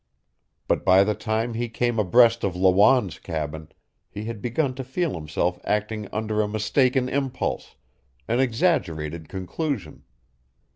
[0.67, 3.71] But by the time he came abreast of Lawanne's cabin
[4.09, 7.75] he had begun to feel himself acting under a mistaken impulse,
[8.27, 10.01] an exaggerated conclusion.